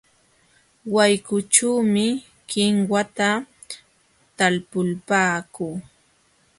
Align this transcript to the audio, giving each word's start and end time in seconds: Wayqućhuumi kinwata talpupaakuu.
Wayqućhuumi 0.93 2.07
kinwata 2.49 3.27
talpupaakuu. 4.37 5.73